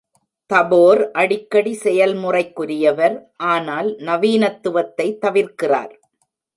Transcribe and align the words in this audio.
தபோர் 0.51 1.01
அடிக்கடி 1.11 1.73
செயல்முறைக்குரியவர், 1.83 3.15
ஆனால் 3.53 3.89
நவீனத்துவத்தை 4.09 5.07
தவிர்க்கிறார். 5.25 5.93